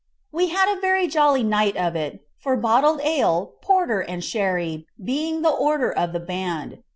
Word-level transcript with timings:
We 0.31 0.47
had 0.47 0.67
a 0.67 0.81
very 0.81 1.07
jolly 1.07 1.43
night 1.43 1.77
of 1.77 1.95
it; 1.95 2.25
for 2.39 2.57
bottled 2.57 3.01
ale, 3.01 3.53
porter, 3.61 3.99
and 3.99 4.23
sherry 4.23 4.87
being 4.99 5.43
the 5.43 5.51
order 5.53 5.91
of 5.91 6.11
the 6.11 6.19
band. 6.19 6.81